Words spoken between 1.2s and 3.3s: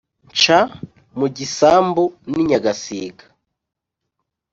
gisambu n'i Nyagasiga